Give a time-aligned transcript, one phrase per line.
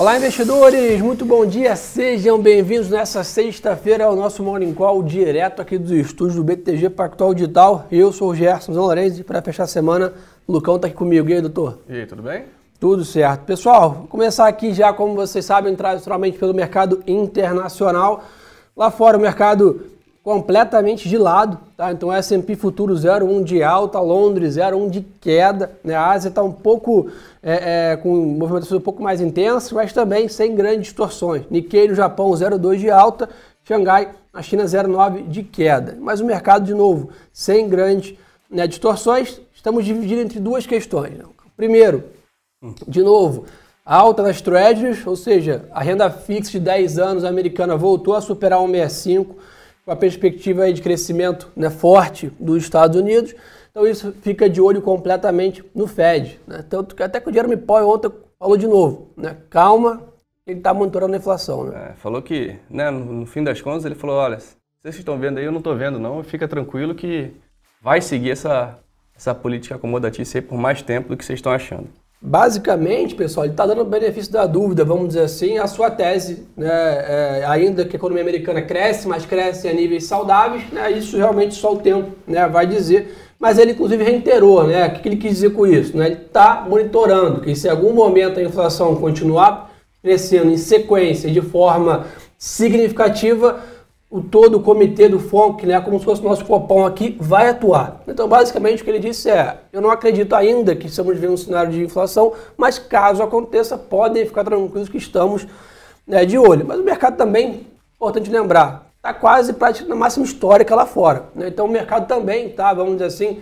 [0.00, 1.02] Olá, investidores!
[1.02, 1.76] Muito bom dia!
[1.76, 7.34] Sejam bem-vindos nessa sexta-feira ao nosso Morning Call direto aqui dos estúdios do BTG Pactual
[7.34, 7.84] Digital.
[7.92, 10.14] Eu sou o Gerson Lourenço e para fechar a semana,
[10.46, 11.28] o Lucão está aqui comigo.
[11.28, 11.80] E aí, doutor?
[11.86, 12.44] E aí, tudo bem?
[12.80, 13.42] Tudo certo.
[13.42, 18.24] Pessoal, vou começar aqui já, como vocês sabem, tradicionalmente pelo mercado internacional.
[18.74, 19.82] Lá fora o mercado
[20.22, 21.90] completamente de lado, tá?
[21.92, 25.94] Então S&P futuro 0,1 de alta, Londres 0,1 de queda, né?
[25.94, 27.10] A Ásia está um pouco
[27.42, 31.44] é, é, com movimentações um pouco mais intensas, mas também sem grandes distorções.
[31.50, 33.28] Nikkei no Japão 0,2 de alta,
[33.64, 35.96] Xangai na China 0,9 de queda.
[36.00, 38.16] Mas o mercado de novo sem grandes
[38.50, 41.16] né, distorções, estamos dividindo entre duas questões.
[41.16, 41.24] Né?
[41.56, 42.04] Primeiro,
[42.86, 43.46] de novo,
[43.84, 48.58] alta nas treasuries, ou seja, a renda fixa de 10 anos americana voltou a superar
[48.58, 49.26] 1,65
[49.84, 53.34] com a perspectiva de crescimento né, forte dos Estados Unidos.
[53.70, 56.40] Então isso fica de olho completamente no Fed.
[56.46, 56.64] Né?
[56.68, 59.36] Tanto que até que o Jeremy Powell ontem falou de novo, né?
[59.48, 60.02] calma,
[60.46, 61.64] ele está monitorando a inflação.
[61.64, 61.90] Né?
[61.90, 65.38] É, falou que, né, no, no, fim das contas, ele falou, olha, vocês estão vendo
[65.38, 67.32] aí, eu não estou vendo não, fica tranquilo que
[67.80, 68.78] vai seguir essa,
[69.14, 71.88] essa política acomodatícia por mais tempo do que vocês estão achando.
[72.22, 76.46] Basicamente, pessoal, ele está dando o benefício da dúvida, vamos dizer assim, a sua tese,
[76.54, 81.16] né, é, ainda que a economia americana cresce, mas cresce a níveis saudáveis, né, isso
[81.16, 83.16] realmente só o tempo né, vai dizer.
[83.38, 85.96] Mas ele, inclusive, reiterou, né, o que ele quis dizer com isso?
[85.96, 89.70] Né, ele está monitorando que se em algum momento a inflação continuar
[90.02, 92.04] crescendo em sequência de forma
[92.36, 93.60] significativa,
[94.10, 97.48] o todo o comitê do FONC, né, como se fosse o nosso copão aqui, vai
[97.48, 98.02] atuar.
[98.08, 101.36] Então, basicamente, o que ele disse é: eu não acredito ainda que estamos vivendo um
[101.36, 105.46] cenário de inflação, mas caso aconteça, podem ficar tranquilos que estamos
[106.04, 106.66] né, de olho.
[106.66, 111.26] Mas o mercado também, importante lembrar, está quase praticamente na máxima histórica lá fora.
[111.32, 111.46] Né?
[111.46, 113.40] Então, o mercado também está, vamos dizer assim,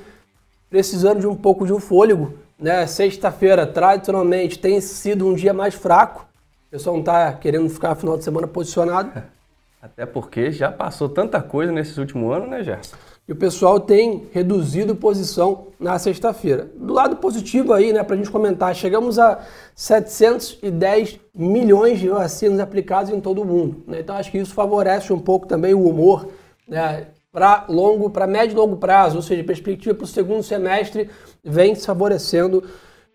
[0.69, 2.34] precisando de um pouco de um fôlego.
[2.58, 2.86] Né?
[2.86, 6.27] Sexta-feira, tradicionalmente, tem sido um dia mais fraco.
[6.66, 9.11] O pessoal não está querendo ficar final de semana posicionado.
[9.80, 12.96] Até porque já passou tanta coisa nesses últimos anos, né, Gerson?
[13.28, 16.68] E o pessoal tem reduzido posição na sexta-feira.
[16.74, 19.38] Do lado positivo aí, né, para a gente comentar, chegamos a
[19.74, 23.84] 710 milhões de vacinas aplicadas em todo o mundo.
[23.86, 24.00] Né?
[24.00, 26.28] Então acho que isso favorece um pouco também o humor
[26.67, 31.11] né, para longo, para médio e longo prazo, ou seja, perspectiva para o segundo semestre
[31.44, 32.64] vem se favorecendo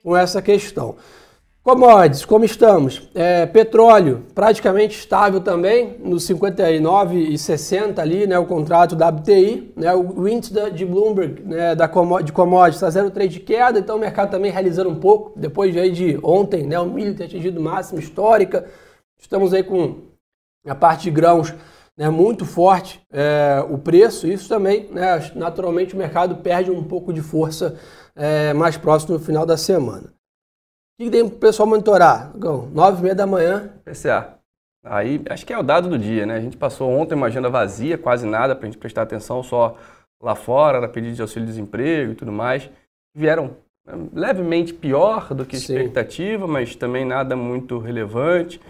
[0.04, 0.96] com essa questão.
[1.64, 3.10] Commodities, como estamos?
[3.16, 10.28] É, petróleo, praticamente estável também, nos 59,60 ali, né, o contrato da WTI, né, o
[10.28, 11.90] índice de Bloomberg né, da,
[12.22, 15.80] de commodities está 0,3 de queda, então o mercado também realizando um pouco, depois de,
[15.80, 18.66] aí de ontem, né, o milho ter atingido máxima histórica,
[19.18, 20.02] estamos aí com
[20.68, 21.54] a parte de grãos
[21.98, 27.14] né, muito forte é, o preço, isso também, né, naturalmente o mercado perde um pouco
[27.14, 27.80] de força
[28.18, 30.12] é, mais próximo no final da semana.
[31.00, 32.32] O que tem para o pessoal monitorar?
[32.72, 33.70] Nove e meia da manhã.
[33.84, 34.36] PCA.
[34.86, 36.36] Aí, acho que é o dado do dia, né?
[36.36, 39.76] A gente passou ontem uma agenda vazia, quase nada para a gente prestar atenção, só
[40.22, 42.70] lá fora, era pedido de auxílio-desemprego e tudo mais.
[43.16, 43.56] Vieram
[43.86, 46.52] né, levemente pior do que expectativa, Sim.
[46.52, 48.62] mas também nada muito relevante.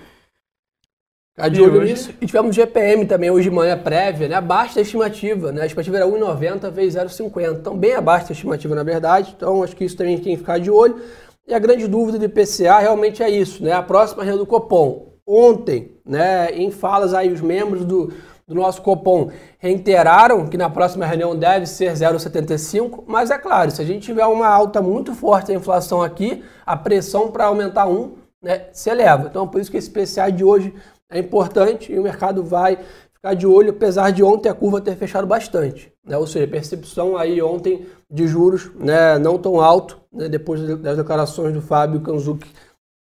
[1.35, 2.13] Ficar de olho nisso.
[2.21, 4.35] E tivemos GPM também hoje de manhã prévia, né?
[4.35, 5.63] Abaixo da estimativa, né?
[5.63, 7.59] A estimativa era 1,90 vezes 0,50.
[7.59, 9.33] Então, bem abaixo da estimativa, na verdade.
[9.35, 11.01] Então, acho que isso também tem que ficar de olho.
[11.45, 13.73] E a grande dúvida do IPCA realmente é isso, né?
[13.73, 15.13] A próxima reunião do Copom.
[15.25, 18.13] Ontem, né, em falas aí, os membros do,
[18.47, 23.81] do nosso Copom reiteraram que na próxima reunião deve ser 0,75, mas é claro, se
[23.81, 28.15] a gente tiver uma alta muito forte da inflação aqui, a pressão para aumentar um
[28.41, 29.27] né, se eleva.
[29.29, 30.73] Então, por isso que esse IPCA de hoje
[31.09, 32.79] é importante e o mercado vai
[33.23, 35.93] ficar de olho, apesar de ontem a curva ter fechado bastante.
[36.05, 36.17] Né?
[36.17, 41.53] Ou seja, percepção aí ontem de juros né, não tão alto, né, depois das declarações
[41.53, 42.51] do Fábio Kanzuki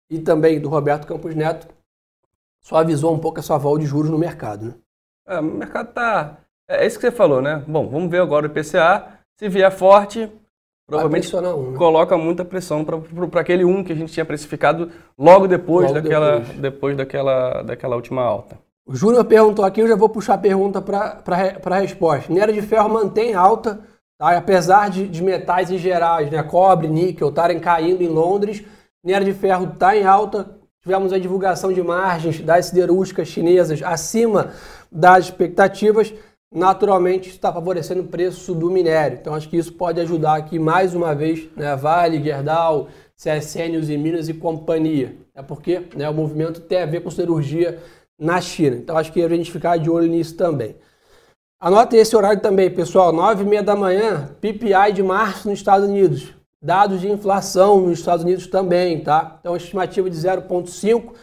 [0.08, 1.66] e também do Roberto Campos Neto,
[2.62, 4.66] só avisou um pouco essa volta de juros no mercado.
[4.66, 4.74] Né?
[5.26, 6.38] É, o mercado tá.
[6.68, 7.62] É isso que você falou, né?
[7.66, 9.18] Bom, vamos ver agora o IPCA.
[9.36, 10.30] Se vier forte,
[10.86, 11.76] provavelmente um, né?
[11.76, 16.38] coloca muita pressão para aquele 1 que a gente tinha precificado logo depois logo daquela
[16.38, 16.58] depois.
[16.60, 18.56] depois daquela, daquela última alta.
[18.86, 21.22] O Júnior perguntou aqui, eu já vou puxar a pergunta para
[21.64, 22.30] a resposta.
[22.30, 23.80] Minério de ferro mantém alta,
[24.18, 24.36] tá?
[24.36, 26.42] apesar de, de metais em gerais, né?
[26.42, 28.62] cobre, níquel, estarem caindo em Londres,
[29.02, 30.58] minério de ferro está em alta.
[30.82, 34.52] Tivemos a divulgação de margens das siderúrgicas chinesas acima
[34.92, 36.12] das expectativas.
[36.54, 39.16] Naturalmente, está favorecendo o preço do minério.
[39.18, 41.74] Então, acho que isso pode ajudar aqui mais uma vez, né?
[41.74, 45.16] Vale, Gerdau, CSN, e Minas e companhia.
[45.34, 47.80] É porque né, o movimento tem a ver com siderurgia
[48.18, 48.76] na China.
[48.76, 50.76] Então acho que a gente ficar de olho nisso também.
[51.60, 55.88] Anote esse horário também, pessoal, 9 e meia da manhã, PPI de março nos Estados
[55.88, 56.34] Unidos.
[56.60, 59.38] Dados de inflação nos Estados Unidos também, tá?
[59.40, 61.14] Então, estimativa de 0,5.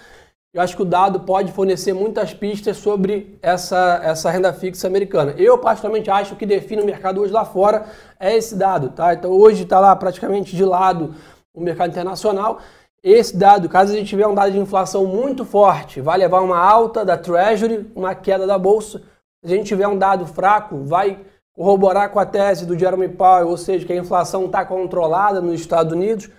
[0.54, 5.36] eu acho que o dado pode fornecer muitas pistas sobre essa, essa renda fixa americana.
[5.38, 7.86] Eu, particularmente, acho que define o mercado hoje lá fora
[8.20, 8.90] é esse dado.
[8.90, 9.14] Tá?
[9.14, 11.14] Então, hoje está lá praticamente de lado
[11.54, 12.60] o mercado internacional.
[13.04, 16.60] Esse dado, caso a gente tiver um dado de inflação muito forte, vai levar uma
[16.60, 19.00] alta da Treasury, uma queda da Bolsa.
[19.44, 21.20] Se a gente tiver um dado fraco, vai
[21.54, 25.60] corroborar com a tese do Jeremy Powell, ou seja, que a inflação está controlada nos
[25.60, 26.30] Estados Unidos,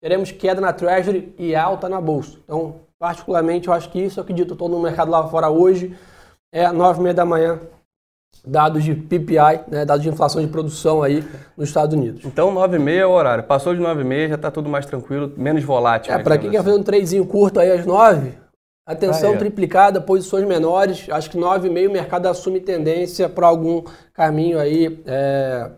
[0.00, 2.38] teremos queda na Treasury e alta na Bolsa.
[2.44, 5.48] Então, Particularmente, eu acho que isso é o que dito todo no mercado lá fora
[5.48, 5.96] hoje.
[6.52, 7.58] É nove e meia da manhã,
[8.44, 11.24] dados de PPI, né, dados de inflação de produção aí
[11.56, 12.24] nos Estados Unidos.
[12.24, 13.44] Então, nove e meia é o horário.
[13.44, 16.12] Passou de nove e meia, já está tudo mais tranquilo, menos volátil.
[16.12, 16.56] É, né, para quem assim.
[16.56, 18.34] quer fazer um tradezinho curto aí às nove,
[18.86, 19.38] atenção ah, é.
[19.38, 21.06] triplicada, posições menores.
[21.10, 23.84] Acho que nove e meia o mercado assume tendência para algum
[24.14, 25.70] caminho aí é,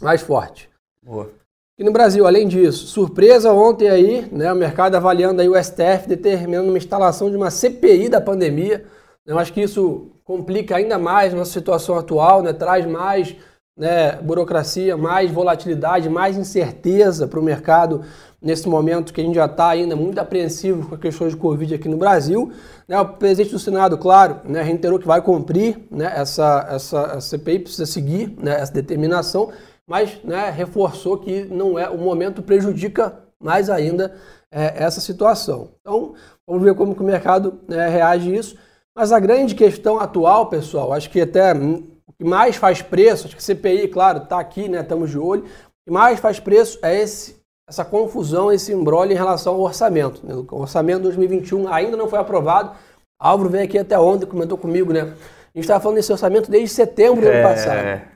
[0.00, 0.68] mais forte.
[1.04, 1.30] Boa.
[1.78, 6.06] E no Brasil, além disso, surpresa ontem aí, né, o mercado avaliando aí o STF
[6.06, 8.84] determinando uma instalação de uma CPI da pandemia.
[9.26, 13.36] Eu acho que isso complica ainda mais a nossa situação atual, né, traz mais
[13.76, 18.02] né, burocracia, mais volatilidade, mais incerteza para o mercado
[18.40, 21.74] nesse momento que a gente já está ainda muito apreensivo com as questões de Covid
[21.74, 22.52] aqui no Brasil.
[22.86, 27.60] Né, o presidente do Senado, claro, né, reiterou que vai cumprir né, essa, essa CPI,
[27.60, 29.52] precisa seguir né, essa determinação
[29.86, 34.14] mas né, reforçou que não é o momento prejudica mais ainda
[34.50, 35.70] é, essa situação.
[35.80, 36.14] Então,
[36.46, 38.56] vamos ver como que o mercado né, reage a isso.
[38.94, 43.36] Mas a grande questão atual, pessoal, acho que até o que mais faz preço, acho
[43.36, 47.00] que CPI, claro, está aqui, né, estamos de olho, o que mais faz preço é
[47.00, 50.24] esse, essa confusão, esse embrolho em relação ao orçamento.
[50.26, 50.34] Né?
[50.34, 52.76] O orçamento 2021 ainda não foi aprovado.
[53.18, 55.00] Álvaro veio aqui até ontem, comentou comigo, né?
[55.00, 57.42] A gente estava falando desse orçamento desde setembro do ano é...
[57.42, 58.12] passado.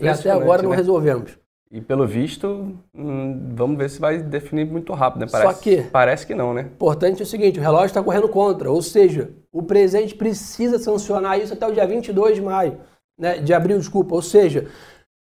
[0.00, 0.76] E até agora não né?
[0.76, 1.38] resolvemos.
[1.70, 5.26] E pelo visto, hum, vamos ver se vai definir muito rápido, né?
[5.30, 6.62] Parece, Só que, parece que não, né?
[6.62, 11.40] Importante é o seguinte, o relógio está correndo contra, ou seja, o presidente precisa sancionar
[11.40, 12.78] isso até o dia 22 de maio,
[13.18, 13.38] né?
[13.38, 14.14] De abril, desculpa.
[14.14, 14.68] Ou seja,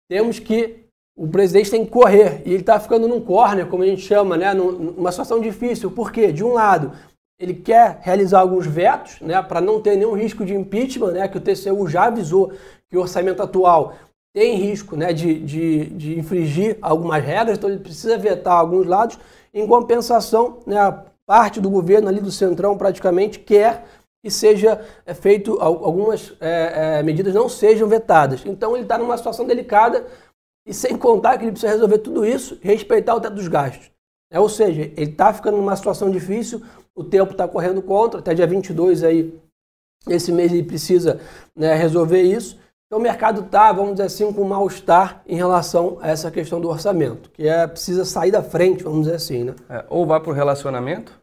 [0.09, 0.85] temos que
[1.17, 4.37] o presidente tem que correr e ele está ficando num corner, como a gente chama,
[4.37, 4.53] né?
[4.53, 5.91] Numa situação difícil.
[5.91, 6.31] Por quê?
[6.31, 6.93] De um lado,
[7.37, 9.41] ele quer realizar alguns vetos, né?
[9.41, 11.27] Para não ter nenhum risco de impeachment, né?
[11.27, 12.53] Que o TCU já avisou
[12.89, 13.95] que o orçamento atual
[14.39, 19.19] tem risco né, de, de, de infringir algumas regras, então ele precisa vetar alguns lados.
[19.53, 23.83] Em compensação, né, a parte do governo ali do Centrão praticamente quer
[24.23, 28.45] que seja é, feito algumas é, é, medidas não sejam vetadas.
[28.45, 30.07] Então ele está numa situação delicada
[30.65, 33.91] e sem contar que ele precisa resolver tudo isso respeitar o teto dos gastos.
[34.31, 36.61] É, ou seja, ele está ficando numa situação difícil,
[36.95, 39.37] o tempo está correndo contra, até dia 22 aí,
[40.07, 41.19] esse mês ele precisa
[41.53, 42.57] né, resolver isso.
[42.89, 46.67] Então o mercado está, vamos dizer assim, com mal-estar em relação a essa questão do
[46.67, 49.43] orçamento, que é precisa sair da frente, vamos dizer assim.
[49.43, 49.55] Né?
[49.69, 51.13] É, ou vai para o relacionamento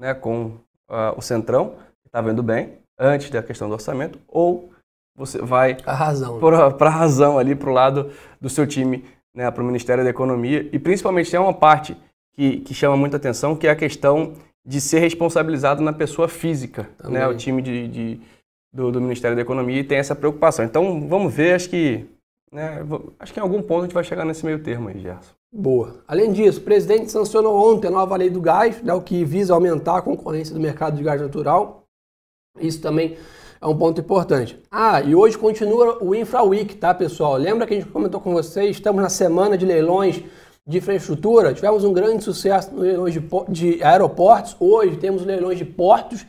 [0.00, 0.52] né, com
[0.88, 4.70] uh, o Centrão, que está vendo bem, antes da questão do orçamento, ou
[5.14, 8.10] você vai a razão para a razão ali, para o lado
[8.40, 9.04] do seu time,
[9.34, 10.66] né, para o Ministério da Economia.
[10.72, 11.94] E principalmente tem uma parte
[12.34, 14.32] que, que chama muita atenção, que é a questão
[14.64, 16.88] de ser responsabilizado na pessoa física.
[17.04, 18.20] Né, o time de, de
[18.76, 20.64] do, do, Ministério da Economia e tem essa preocupação.
[20.64, 22.04] Então, vamos ver, acho que,
[22.52, 22.84] né,
[23.18, 25.32] acho que em algum ponto a gente vai chegar nesse meio termo aí, Gerson.
[25.50, 26.04] Boa.
[26.06, 29.54] Além disso, o presidente sancionou ontem a nova lei do gás, né, o que visa
[29.54, 31.84] aumentar a concorrência do mercado de gás natural.
[32.60, 33.16] Isso também
[33.60, 34.60] é um ponto importante.
[34.70, 37.36] Ah, e hoje continua o Infra Week, tá, pessoal?
[37.36, 40.22] Lembra que a gente comentou com vocês, estamos na semana de leilões
[40.66, 45.64] de infraestrutura, tivemos um grande sucesso no leilões de, de aeroportos, hoje temos leilões de
[45.64, 46.26] portos,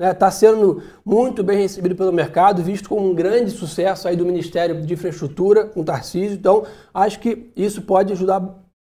[0.00, 4.24] está né, sendo muito bem recebido pelo mercado, visto como um grande sucesso aí do
[4.24, 6.36] Ministério de Infraestrutura com Tarcísio.
[6.36, 6.64] Então,
[6.94, 8.42] acho que isso pode ajudar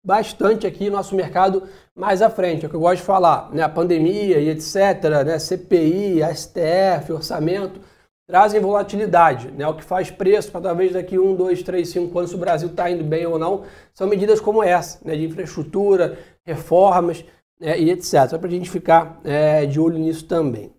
[0.05, 1.64] bastante aqui nosso mercado
[1.97, 2.64] mais à frente.
[2.64, 3.62] É o que eu gosto de falar, né?
[3.62, 5.38] A pandemia e etc, né?
[5.38, 7.81] CPI, STF, orçamento,
[8.29, 9.67] trazem volatilidade, né?
[9.67, 12.69] O que faz preço para talvez daqui um, dois, três, cinco anos se o Brasil
[12.69, 15.17] está indo bem ou não, são medidas como essa, né?
[15.17, 17.25] De infraestrutura, reformas
[17.61, 17.79] né?
[17.81, 18.29] e etc.
[18.31, 20.73] Só para a gente ficar é, de olho nisso também.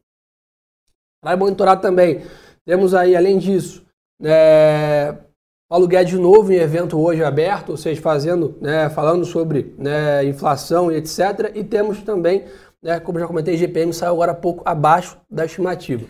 [1.24, 2.24] Vai monitorar também.
[2.66, 3.86] Temos aí, além disso,
[4.24, 5.16] é,
[5.70, 10.24] Paulo Guedes de novo em evento hoje aberto, ou seja, fazendo, né, falando sobre né,
[10.26, 11.52] inflação e etc.
[11.56, 12.46] E temos também,
[12.82, 16.06] né, como já comentei, GPM saiu agora pouco abaixo da estimativa.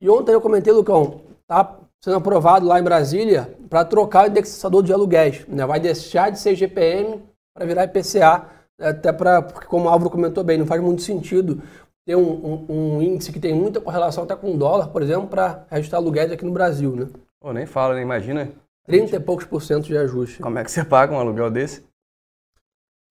[0.00, 4.82] E ontem eu comentei, Lucão, tá sendo aprovado lá em Brasília para trocar o indexador
[4.82, 5.44] de aluguéis.
[5.46, 5.66] Né?
[5.66, 7.22] Vai deixar de ser GPM
[7.54, 8.46] para virar IPCA,
[8.80, 11.62] até para, porque como o Álvaro comentou bem, não faz muito sentido
[12.10, 15.28] ter um, um, um, índice que tem muita correlação até com o dólar, por exemplo,
[15.28, 17.06] para ajustar aluguéis aqui no Brasil, né?
[17.38, 18.02] Pô, nem fala, né?
[18.02, 18.50] Imagina.
[18.84, 20.40] 30 e poucos por cento de ajuste.
[20.40, 21.84] Como é que você paga um aluguel desse?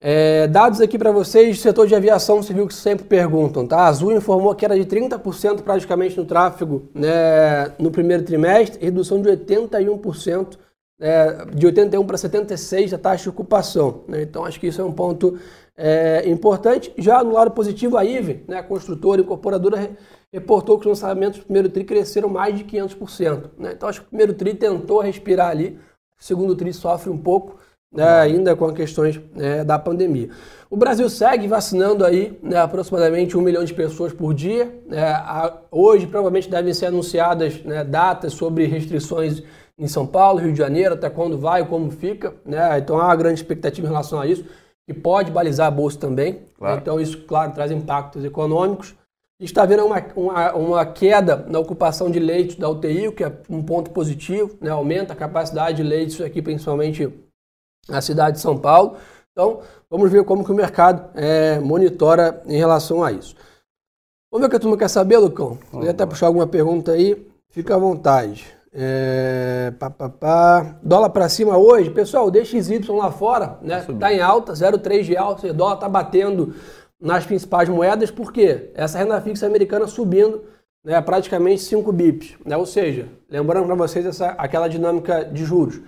[0.02, 3.78] É, dados aqui para vocês, setor de aviação civil que sempre perguntam, tá?
[3.78, 9.22] A Azul informou que era de 30% praticamente no tráfego né, no primeiro trimestre, redução
[9.22, 10.58] de 81%,
[11.00, 14.04] é, de 81 para 76 da taxa de ocupação.
[14.06, 14.22] Né?
[14.22, 15.38] Então acho que isso é um ponto
[15.80, 16.92] é, importante.
[16.98, 19.96] Já no lado positivo, a IVE, né, a construtora e incorporadora,
[20.30, 23.50] reportou que os lançamentos do primeiro TRI cresceram mais de 500%.
[23.58, 23.72] Né?
[23.74, 25.78] Então acho que o primeiro TRI tentou respirar ali,
[26.20, 27.56] o segundo TRI sofre um pouco,
[27.92, 30.28] né, ainda com as questões né, da pandemia.
[30.68, 34.72] O Brasil segue vacinando aí né, aproximadamente um milhão de pessoas por dia.
[34.86, 35.02] Né,
[35.70, 39.42] hoje provavelmente devem ser anunciadas né, datas sobre restrições
[39.78, 42.34] em São Paulo, Rio de Janeiro, até quando vai, como fica.
[42.44, 44.44] Né, então há uma grande expectativa em relação a isso,
[44.90, 46.40] que pode balizar a bolsa também.
[46.58, 46.80] Claro.
[46.80, 48.92] Então isso, claro, traz impactos econômicos.
[49.38, 53.12] A gente está vendo uma, uma, uma, queda na ocupação de leitos da UTI, o
[53.12, 57.08] que é um ponto positivo, né, aumenta a capacidade de leitos aqui, principalmente
[57.88, 58.96] na cidade de São Paulo.
[59.30, 63.36] Então, vamos ver como que o mercado é, monitora em relação a isso.
[64.30, 65.56] Vamos ver o que a turma quer saber, Lucão?
[65.70, 68.44] Se até puxar alguma pergunta aí, fica à vontade.
[68.72, 70.78] É, pá, pá, pá.
[70.82, 73.84] Dólar para cima hoje, pessoal, o DXY lá fora, né?
[73.98, 76.54] Tá em alta, 0,3 de alta, o dólar tá batendo
[77.00, 80.42] nas principais moedas, porque essa renda fixa americana subindo
[80.84, 82.56] né, praticamente 5 bips, né?
[82.56, 85.80] Ou seja, lembrando para vocês essa, aquela dinâmica de juros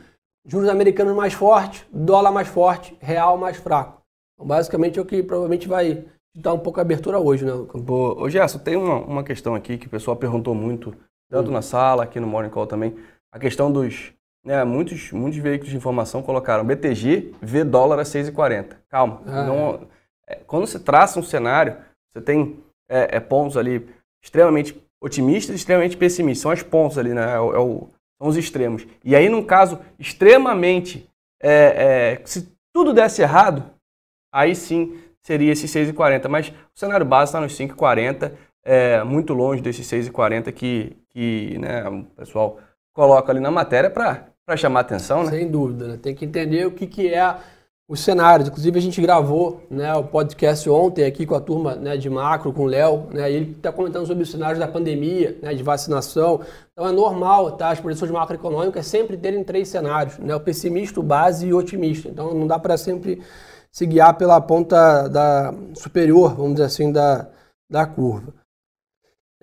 [0.44, 4.02] juros americanos mais fortes, dólar mais forte, real mais fraco.
[4.34, 7.82] Então, basicamente é o que provavelmente vai dar um pouco a abertura hoje, né, Lucas?
[7.86, 10.94] Ô, Gerson, tem uma, uma questão aqui que o pessoal perguntou muito,
[11.32, 11.54] tanto hum.
[11.54, 12.96] na sala, aqui no Morning Call também,
[13.32, 14.12] a questão dos...
[14.44, 18.76] Né, muitos, muitos veículos de informação colocaram BTG, V dólar a 6,40.
[18.88, 19.22] Calma.
[19.24, 19.88] Ah, não,
[20.28, 20.34] é.
[20.46, 21.76] quando você traça um cenário,
[22.10, 22.60] você tem
[22.90, 23.88] é, é, pontos ali
[24.20, 26.42] extremamente otimistas e extremamente pessimistas.
[26.42, 27.34] São as pontos ali, né?
[27.34, 27.88] É, o, é o
[28.22, 28.86] são os extremos.
[29.04, 31.10] E aí, num caso extremamente,
[31.42, 33.64] é, é, se tudo desse errado,
[34.32, 36.28] aí sim seria esses 6,40.
[36.28, 38.32] Mas o cenário base está nos 5,40,
[38.64, 42.58] é, muito longe desses 6,40 que, que né, o pessoal
[42.92, 45.24] coloca ali na matéria para chamar atenção.
[45.24, 45.30] Né?
[45.30, 45.98] Sem dúvida, né?
[46.00, 47.36] tem que entender o que, que é
[47.88, 48.48] os cenários.
[48.48, 52.52] Inclusive, a gente gravou né, o podcast ontem aqui com a turma né, de macro,
[52.52, 56.40] com o Léo, né, ele está comentando sobre os cenários da pandemia, né, de vacinação.
[56.72, 61.02] Então, é normal tá, as projeções macroeconômicas sempre terem três cenários, né, o pessimista, o
[61.02, 62.08] base e o otimista.
[62.08, 63.20] Então, não dá para sempre
[63.70, 67.26] se guiar pela ponta da superior, vamos dizer assim, da,
[67.68, 68.32] da curva.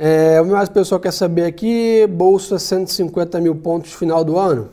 [0.02, 4.72] É, o mais pessoal quer saber aqui, bolsa 150 mil pontos final do ano.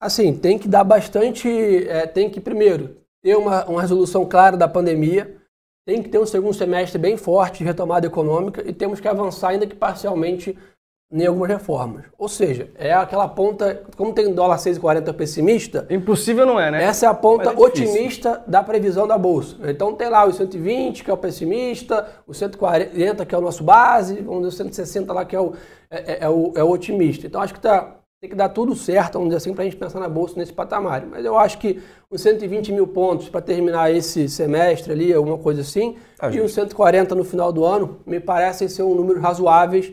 [0.00, 1.46] Assim, tem que dar bastante,
[1.86, 5.36] é, tem que primeiro ter uma, uma resolução clara da pandemia,
[5.86, 9.50] tem que ter um segundo semestre bem forte de retomada econômica e temos que avançar,
[9.50, 10.56] ainda que parcialmente,
[11.12, 12.04] em algumas reformas.
[12.18, 15.86] Ou seja, é aquela ponta, como tem dólar 6,40 pessimista...
[15.88, 16.82] Impossível não é, né?
[16.82, 19.56] Essa é a ponta é otimista da previsão da Bolsa.
[19.70, 23.62] Então tem lá o 120, que é o pessimista, o 140, que é o nosso
[23.62, 25.52] base, vamos dizer, o 160 lá, que é o,
[25.90, 27.26] é, é, é o, é o otimista.
[27.26, 29.76] Então acho que está tem que dar tudo certo, vamos dizer assim, para a gente
[29.76, 31.04] pensar na bolsa nesse patamar.
[31.04, 35.60] Mas eu acho que uns 120 mil pontos para terminar esse semestre ali, alguma coisa
[35.60, 39.92] assim, ah, e uns 140 no final do ano, me parecem ser um número razoáveis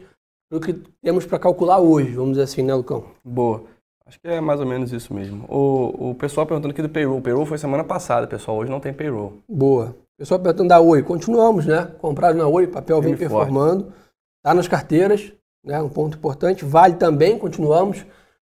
[0.51, 3.05] do que temos para calcular hoje, vamos dizer assim, né, Lucão?
[3.23, 3.63] Boa.
[4.05, 5.45] Acho que é mais ou menos isso mesmo.
[5.47, 7.19] O, o pessoal perguntando aqui do payroll.
[7.19, 8.57] O payroll foi semana passada, pessoal.
[8.57, 9.37] Hoje não tem payroll.
[9.47, 9.95] Boa.
[10.15, 11.01] O pessoal perguntando da Oi.
[11.01, 11.89] Continuamos, né?
[11.99, 13.93] Comprado na Oi, papel vem performando.
[14.39, 15.31] Está nas carteiras,
[15.63, 15.81] né?
[15.81, 16.65] Um ponto importante.
[16.65, 18.05] Vale também, continuamos.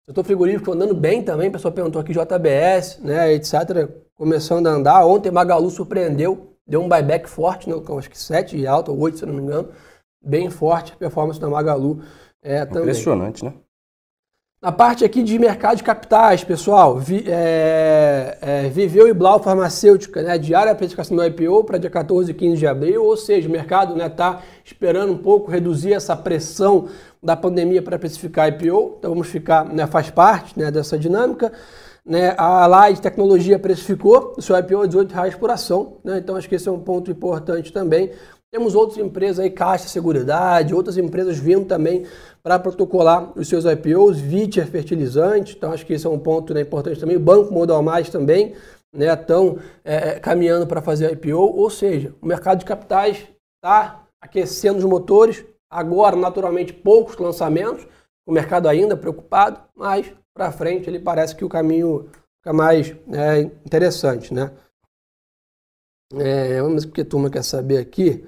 [0.04, 3.90] Setor frigorífico andando bem também, o pessoal perguntou aqui JBS, né, etc.
[4.14, 5.04] Começando a andar.
[5.04, 9.18] Ontem Magalu surpreendeu, deu um buyback forte, né, acho que 7 de alta, ou 8,
[9.18, 9.68] se não me engano.
[10.26, 12.00] Bem forte a performance da Magalu
[12.42, 12.82] é, também.
[12.82, 13.54] Impressionante, né?
[14.60, 20.22] Na parte aqui de mercado de capitais, pessoal, vi, é, é, Viveu e Blau Farmacêutica,
[20.22, 23.52] né, diária precificação do IPO para dia 14 e 15 de abril, ou seja, o
[23.52, 26.88] mercado está né, tá esperando um pouco reduzir essa pressão
[27.22, 31.52] da pandemia para precificar IPO, então vamos ficar, né, faz parte né, dessa dinâmica.
[32.04, 36.34] Né, a Light Tecnologia precificou o seu IPO a 18 reais por ação, né, então
[36.34, 38.10] acho que esse é um ponto importante também.
[38.56, 42.06] Temos outras empresas aí, Caixa Seguridade, outras empresas vindo também
[42.42, 46.62] para protocolar os seus IPOs, Viter Fertilizante, então acho que esse é um ponto né,
[46.62, 47.18] importante também.
[47.18, 48.54] O Banco Modal Mais também
[48.90, 54.06] né, estão é, é, caminhando para fazer IPO, ou seja, o mercado de capitais está
[54.22, 57.86] aquecendo os motores, agora naturalmente poucos lançamentos,
[58.26, 62.08] o mercado ainda preocupado, mas para frente ele parece que o caminho
[62.38, 64.50] fica mais é, interessante, né?
[66.14, 68.24] É, vamos ver o que a turma quer saber aqui.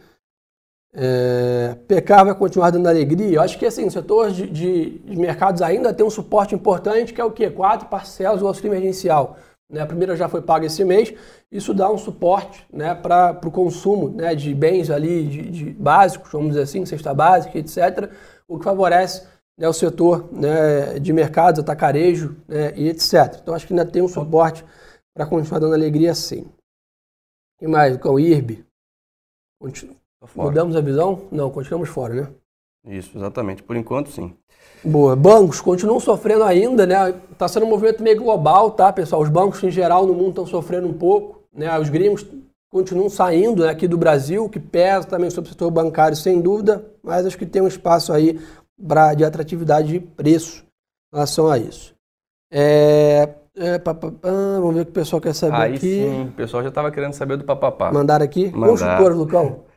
[0.94, 3.36] É, PK vai continuar dando alegria.
[3.36, 7.12] Eu acho que assim, o setor de, de, de, mercados ainda tem um suporte importante,
[7.12, 7.50] que é o quê?
[7.50, 9.36] Quatro parcelas do auxílio emergencial.
[9.70, 9.82] né?
[9.82, 11.12] a primeira já foi paga esse mês,
[11.52, 16.32] isso dá um suporte né, para o consumo né, de bens ali de, de básicos,
[16.32, 18.10] vamos dizer assim, cesta básica, etc.,
[18.48, 19.26] o que favorece
[19.58, 23.38] né, o setor né, de mercados, atacarejo né, e etc.
[23.42, 24.64] Então acho que ainda tem um suporte
[25.14, 26.46] para continuar dando alegria sim.
[27.60, 28.64] E mais, com o IRB?
[30.34, 31.22] Mudamos a visão?
[31.30, 32.28] Não, continuamos fora, né?
[32.86, 33.62] Isso, exatamente.
[33.62, 34.34] Por enquanto, sim.
[34.82, 35.14] Boa.
[35.14, 37.14] Bancos continuam sofrendo ainda, né?
[37.30, 39.22] Está sendo um movimento meio global, tá, pessoal?
[39.22, 41.76] Os bancos em geral no mundo estão sofrendo um pouco, né?
[41.78, 42.26] Os gringos
[42.70, 46.84] continuam saindo né, aqui do Brasil, que pesa também sobre o setor bancário, sem dúvida,
[47.02, 48.38] mas acho que tem um espaço aí
[48.86, 50.64] pra, de atratividade de preço
[51.12, 51.94] em relação a isso.
[52.52, 56.04] É, é, pá, pá, pá, vamos ver o que o pessoal quer saber Aí aqui.
[56.04, 57.90] sim, o pessoal já estava querendo saber do papapá.
[57.90, 58.46] Mandaram aqui.
[58.46, 58.68] Mandaram.
[58.70, 59.67] Construtora, Lucão.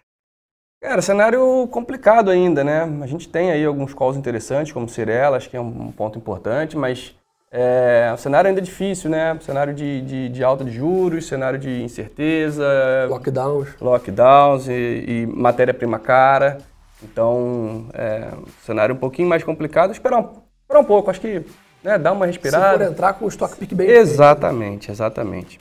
[0.82, 2.90] Cara, cenário complicado ainda, né?
[3.04, 6.76] A gente tem aí alguns calls interessantes, como Cirela, acho que é um ponto importante,
[6.76, 7.16] mas
[7.52, 9.38] é, o cenário ainda é difícil, né?
[9.42, 12.66] Cenário de, de, de alta de juros, cenário de incerteza,
[13.08, 13.70] Lockdowns.
[13.80, 16.58] lockdowns e, e matéria-prima cara.
[17.04, 18.30] Então, é,
[18.66, 19.92] cenário um pouquinho mais complicado.
[19.92, 20.30] Esperar um,
[20.64, 21.44] esperar um pouco, acho que
[21.84, 22.86] né, dá uma Se for respirada.
[22.86, 23.88] entrar com o estoque pick bem.
[23.88, 25.60] Exatamente, exatamente.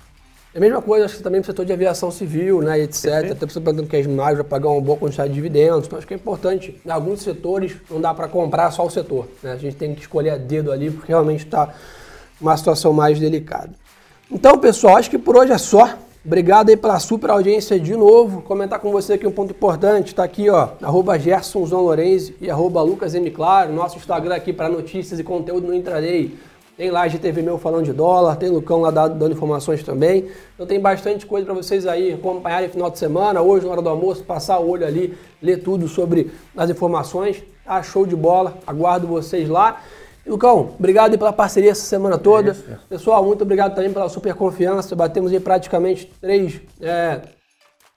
[0.53, 3.03] É a mesma coisa, acho que também no setor de aviação civil, né, etc.
[3.03, 3.33] Perfeito.
[3.33, 5.87] Até você perguntando que as margens vai pagar uma boa quantidade de dividendos.
[5.87, 6.81] Então, acho que é importante.
[6.85, 9.29] Em alguns setores, não dá para comprar só o setor.
[9.45, 9.53] Né?
[9.53, 11.73] A gente tem que escolher a dedo ali, porque realmente está
[12.41, 13.71] uma situação mais delicada.
[14.29, 15.97] Então, pessoal, acho que por hoje é só.
[16.25, 18.43] Obrigado aí pela super audiência de novo.
[18.43, 20.09] Comentar com você aqui um ponto importante.
[20.09, 23.31] Está aqui, ó, arroba Gerson João Lourenço e arroba Lucas M.
[23.31, 23.73] Claro.
[23.73, 26.35] Nosso Instagram aqui para notícias e conteúdo no intraday.
[26.81, 30.31] Tem lá GTV meu falando de dólar, tem Lucão lá dando, informações também.
[30.55, 33.83] Então tem bastante coisa para vocês aí acompanharem no final de semana, hoje na hora
[33.83, 37.45] do almoço, passar o olho ali, ler tudo sobre as informações.
[37.67, 39.83] Tá show de bola, aguardo vocês lá.
[40.27, 42.53] Lucão, obrigado pela parceria essa semana toda.
[42.53, 42.65] Isso.
[42.89, 44.97] Pessoal, muito obrigado também pela super confiança.
[44.97, 47.21] Batemos aí praticamente 3 é,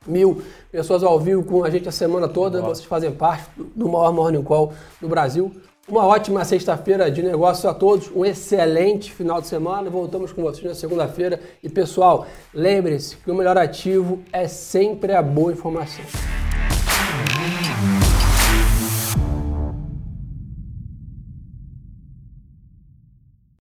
[0.06, 2.62] mil pessoas ao vivo com a gente a semana toda.
[2.62, 5.54] Vocês fazem parte do maior morning call do Brasil.
[5.86, 9.90] Uma ótima sexta-feira de negócio a todos, um excelente final de semana.
[9.90, 11.42] Voltamos com vocês na segunda-feira.
[11.62, 16.06] E pessoal, lembre-se que o melhor ativo é sempre a boa informação.